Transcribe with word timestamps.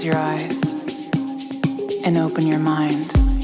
Close 0.00 0.06
your 0.06 0.16
eyes 0.16 0.62
and 2.06 2.16
open 2.16 2.46
your 2.46 2.58
mind. 2.58 3.39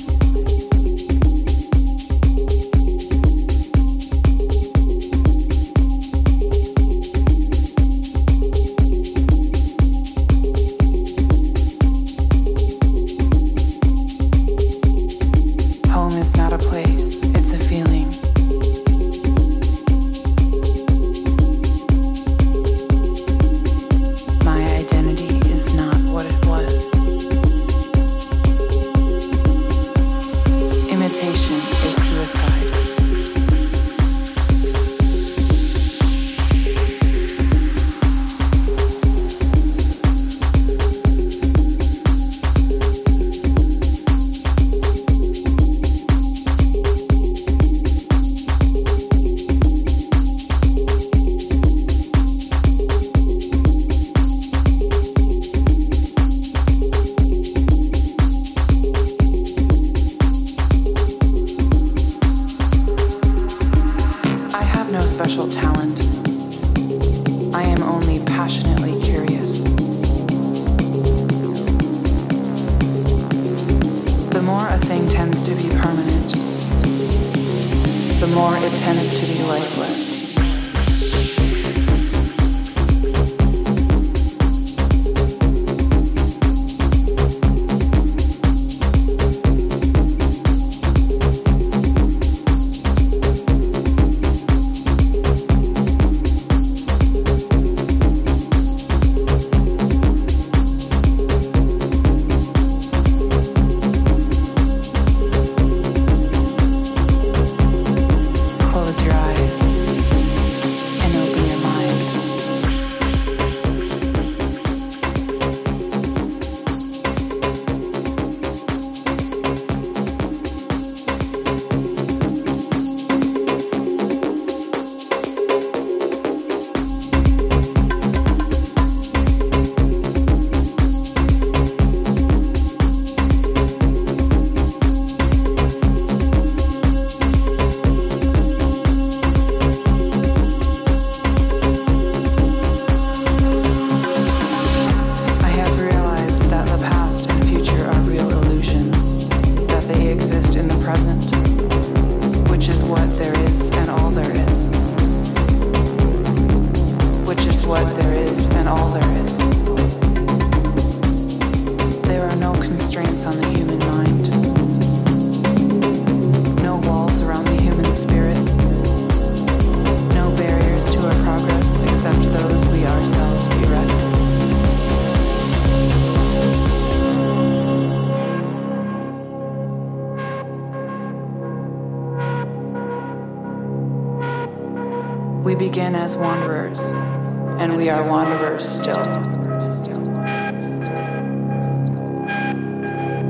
still. 188.86 189.02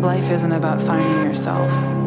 Life 0.00 0.30
isn't 0.30 0.52
about 0.52 0.82
finding 0.82 1.24
yourself. 1.24 2.05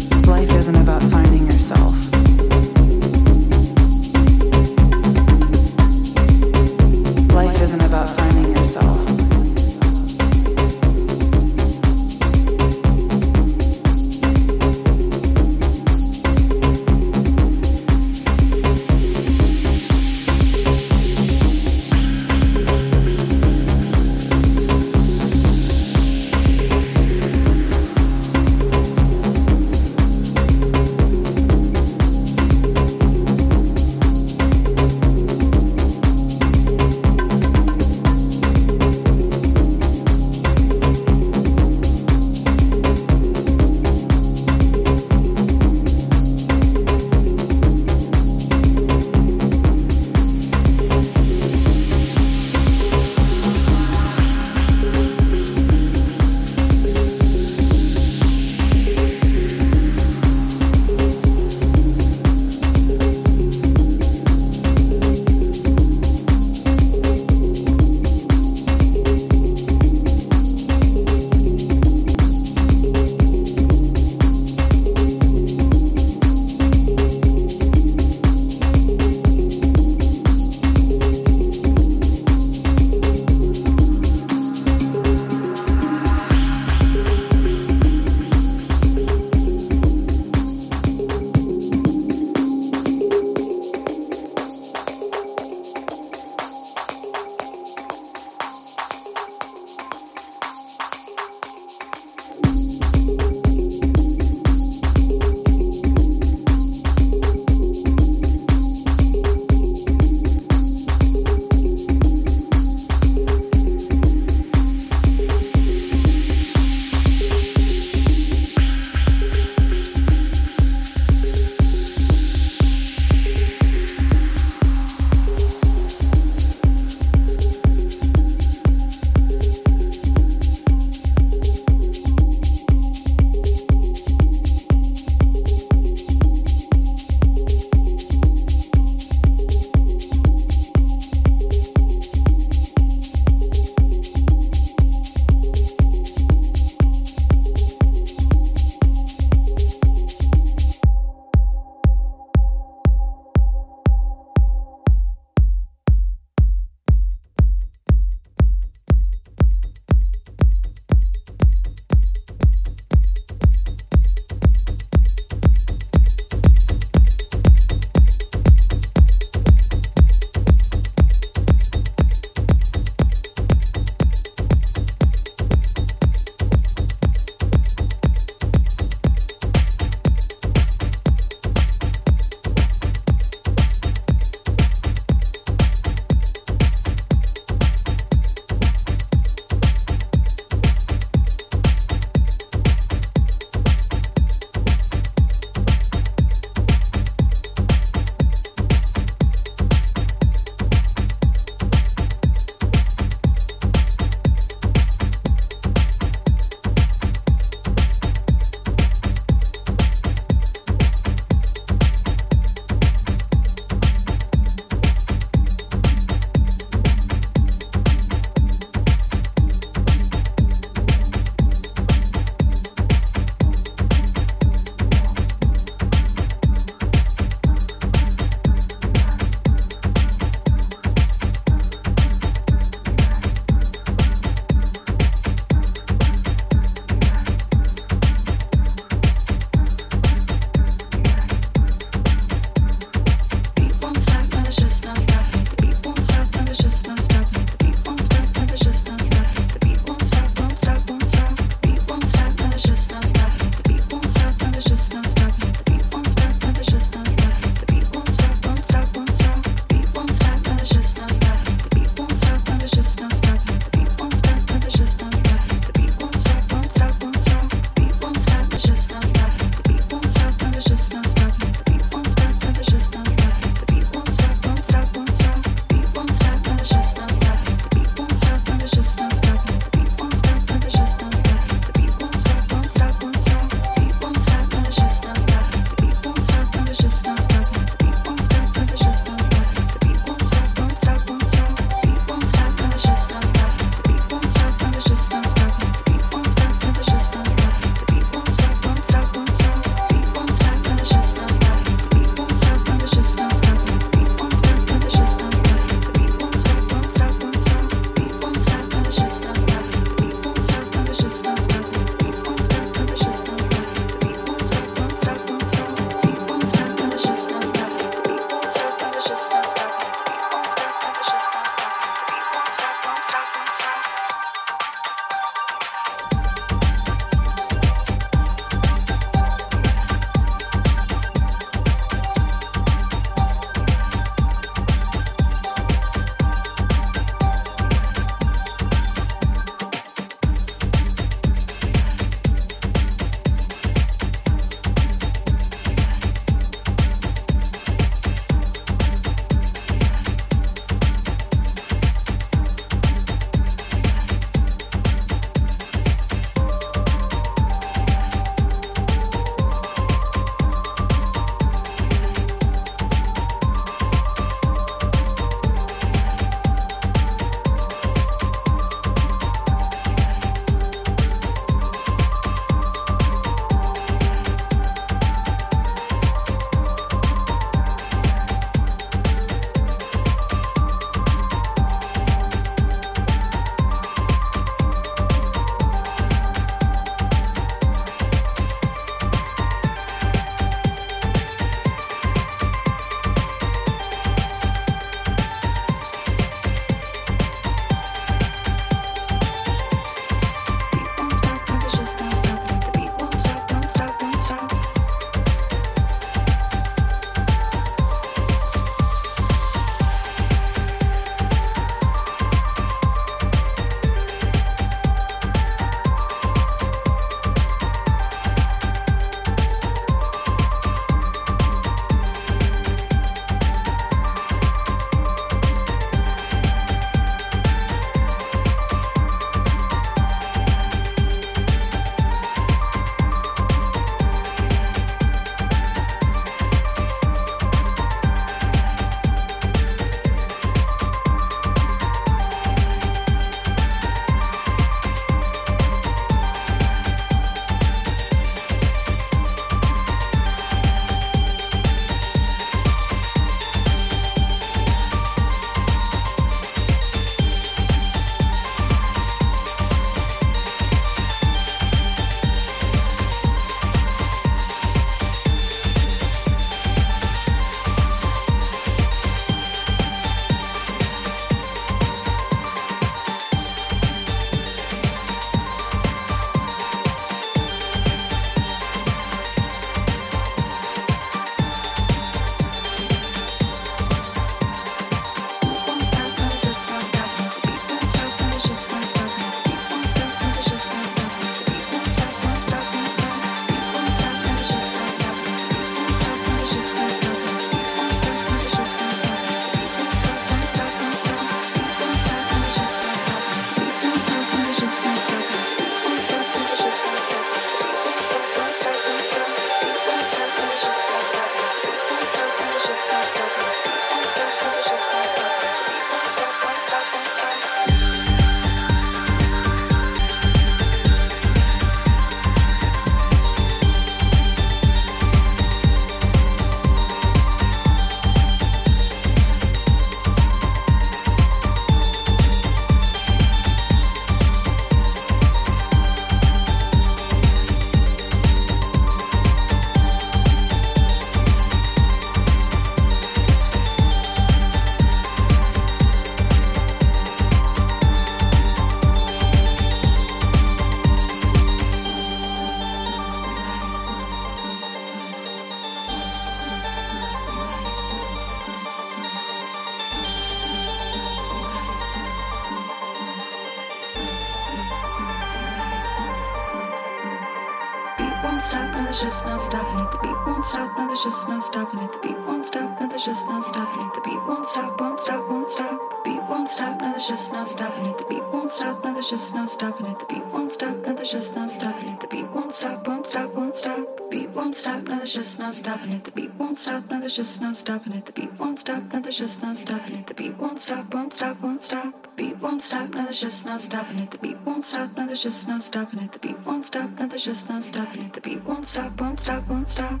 There's 585.14 585.26
just 585.26 585.38
no 585.40 585.50
stopping 585.50 585.92
it. 585.92 586.04
The 586.04 586.10
beat 586.12 586.32
won't 586.38 586.56
stop. 586.56 586.90
No, 586.90 586.98
there's 586.98 587.16
just 587.16 587.42
no 587.42 587.52
stopping 587.52 587.92
it. 587.92 588.06
The 588.06 588.12
beat 588.12 588.32
won't 588.38 588.58
stop. 588.58 588.82
No, 588.92 589.00
there's 589.00 589.18
just 589.18 589.42
no 589.42 589.52
stopping 589.52 589.96
it. 589.96 590.06
The 590.06 590.14
beat 590.14 590.38
won't 590.38 590.58
stop. 590.58 590.94
Won't 590.94 591.12
stop. 591.12 591.40
Won't 591.42 591.60
stop. 591.60 592.16
Beat 592.16 592.38
won't 592.38 592.62
stop. 592.62 592.94
No, 592.94 593.02
there's 593.02 593.20
just 593.20 593.44
no 593.44 593.58
stopping 593.58 593.98
it. 593.98 594.10
The 594.10 594.18
beat 594.18 594.38
won't 594.46 594.64
stop. 594.64 594.96
No, 594.96 595.06
there's 595.06 595.22
just 595.22 595.48
no 595.48 595.58
stopping 595.58 596.00
it. 596.00 596.12
The 596.12 596.18
beat 596.18 596.38
won't 596.46 596.64
stop. 596.64 596.98
No, 596.98 597.06
there's 597.06 597.24
just 597.26 597.50
no 597.50 597.60
stopping 597.60 598.04
it. 598.04 598.12
The 598.14 598.22
beat 598.22 598.42
won't 598.44 598.64
stop. 598.64 598.98
Won't 598.98 599.20
stop. 599.20 599.46
Won't 599.48 599.68
stop. 599.68 600.00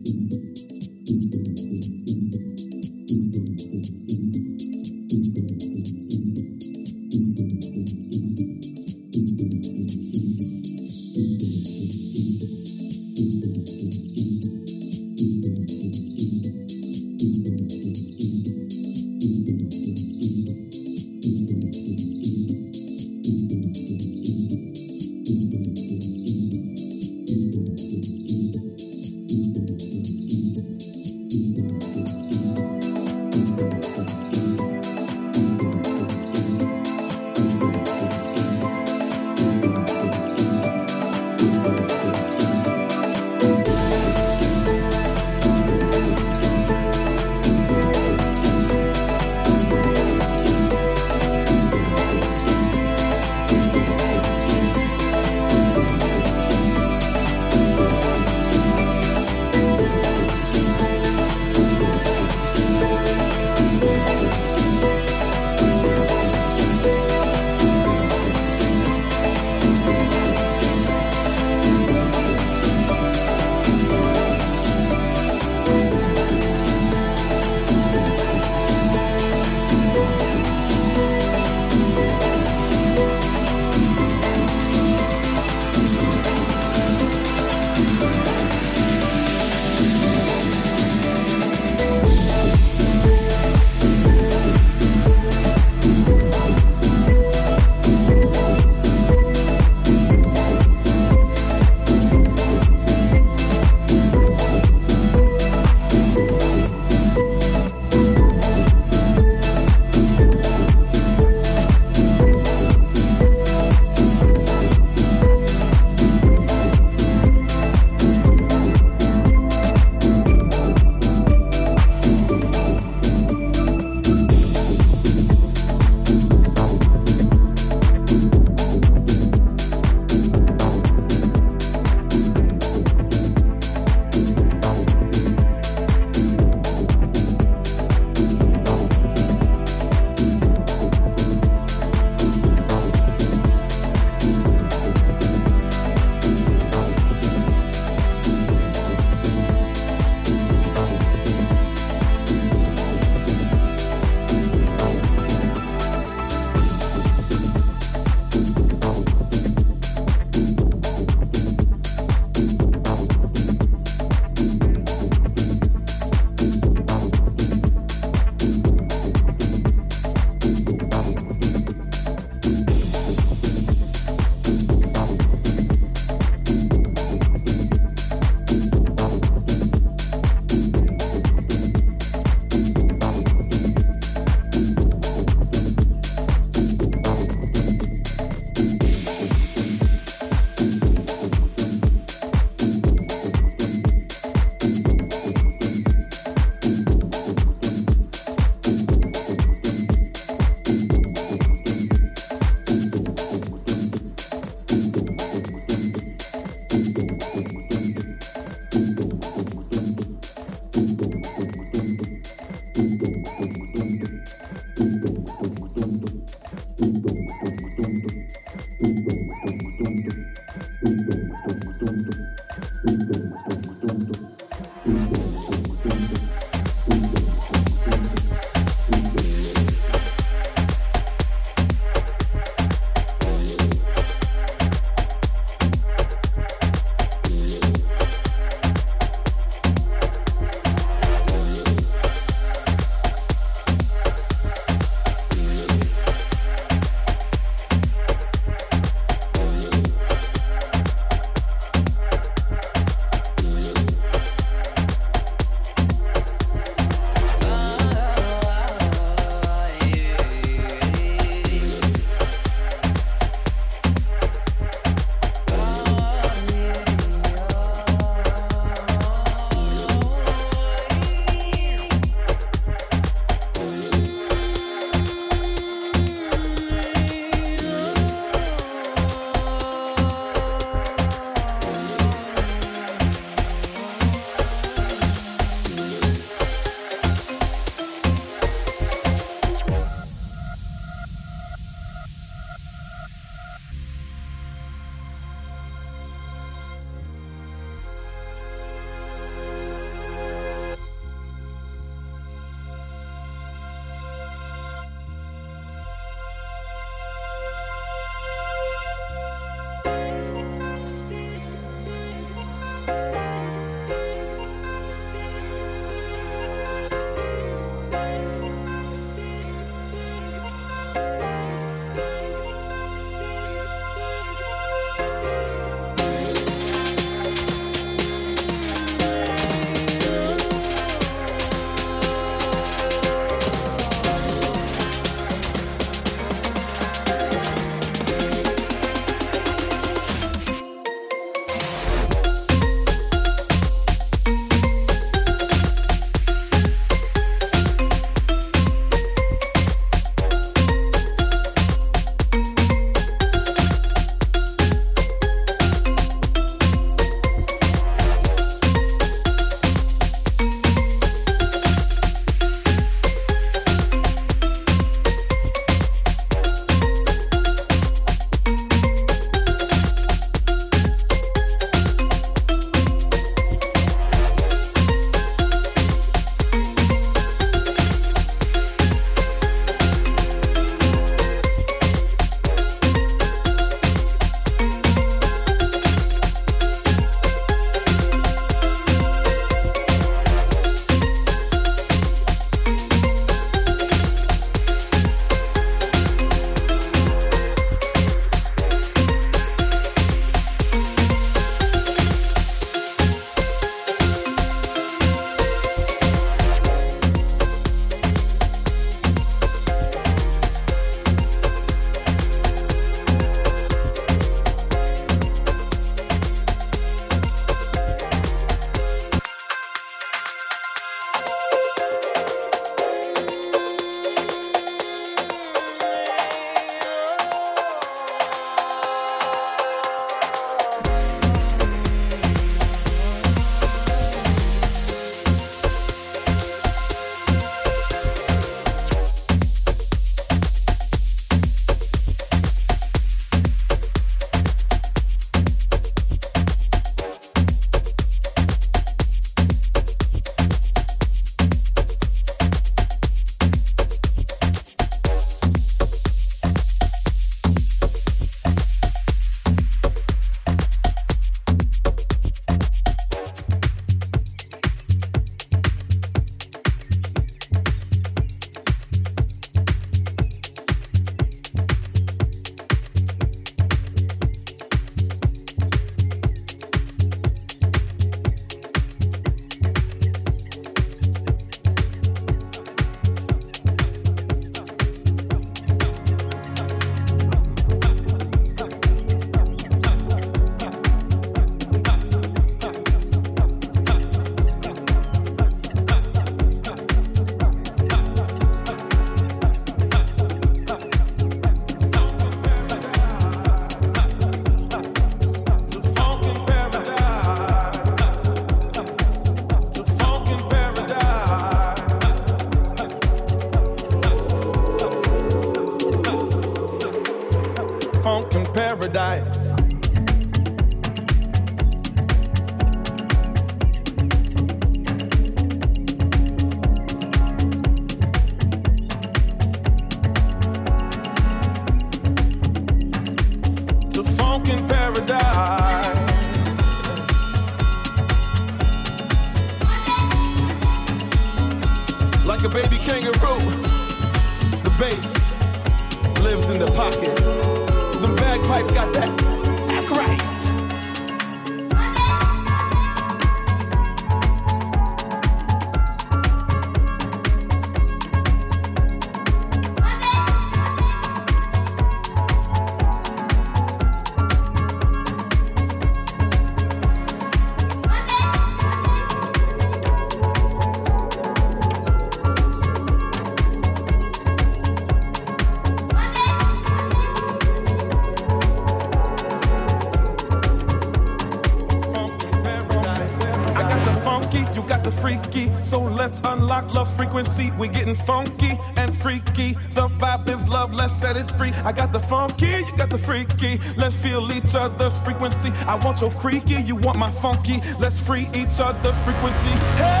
Frequency. 587.11 587.51
We're 587.57 587.71
getting 587.71 587.95
funky 587.95 588.57
and 588.77 588.95
freaky. 588.95 589.53
The 589.73 589.89
vibe 589.99 590.29
is 590.29 590.47
love, 590.47 590.73
let's 590.73 590.93
set 590.93 591.17
it 591.17 591.29
free. 591.31 591.51
I 591.65 591.73
got 591.73 591.91
the 591.91 591.99
funky, 591.99 592.45
you 592.45 592.77
got 592.77 592.89
the 592.89 592.97
freaky. 592.97 593.59
Let's 593.75 593.95
feel 593.95 594.31
each 594.31 594.55
other's 594.55 594.95
frequency. 594.95 595.51
I 595.67 595.75
want 595.75 595.99
your 595.99 596.11
freaky, 596.11 596.61
you 596.61 596.77
want 596.77 596.97
my 596.97 597.11
funky. 597.11 597.59
Let's 597.79 597.99
free 597.99 598.29
each 598.33 598.61
other's 598.61 598.97
frequency. 598.99 599.49
Hey! 599.75 600.00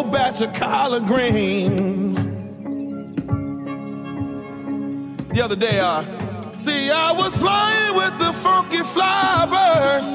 Old 0.00 0.10
batch 0.12 0.40
of 0.40 0.50
collard 0.54 1.06
greens. 1.06 2.16
The 5.34 5.42
other 5.44 5.56
day, 5.56 5.78
I 5.80 6.04
see 6.56 6.90
I 6.90 7.12
was 7.12 7.36
flying 7.36 7.94
with 7.94 8.18
the 8.18 8.32
funky 8.32 8.78
flybirds. 8.78 10.10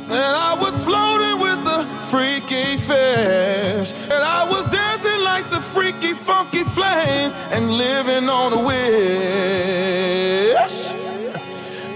Said 0.00 0.34
I 0.50 0.54
was 0.60 0.74
floating 0.86 1.38
with 1.46 1.60
the 1.70 1.84
freaky 2.10 2.78
fish. 2.78 3.92
And 4.12 4.22
I 4.38 4.44
was 4.50 4.66
dancing 4.66 5.20
like 5.20 5.48
the 5.50 5.60
freaky 5.60 6.14
funky 6.14 6.64
flames 6.64 7.36
and 7.52 7.70
living 7.70 8.28
on 8.28 8.52
a 8.54 8.60
wish. 8.70 8.88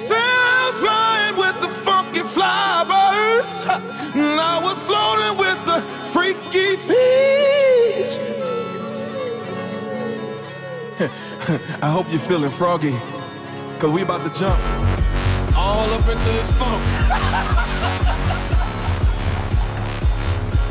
Said 0.07 0.29
I 0.47 0.69
was 0.69 0.79
flying 0.85 1.37
with 1.43 1.57
the 1.61 1.71
funky 1.87 2.21
flybirds. 2.21 3.55
I 4.41 4.61
was 4.63 4.79
floating 4.79 5.39
with 5.39 5.65
the 5.67 5.81
freaky 6.13 6.77
fish. 6.77 8.19
I 11.83 11.89
hope 11.91 12.07
you're 12.11 12.21
feeling 12.21 12.51
froggy. 12.51 12.97
Cause 13.79 13.91
we 13.91 14.03
about 14.03 14.23
to 14.23 14.39
jump 14.39 14.61
all 15.57 15.91
up 15.91 16.09
into 16.09 16.25
this 16.25 16.51
funk. 16.53 16.83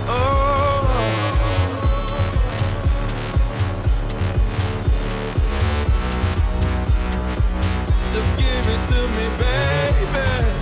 oh. 0.08 0.88
Just 8.12 8.32
give 8.38 8.68
it 8.68 8.84
to 8.92 9.08
me, 9.18 9.26
baby. 9.38 10.61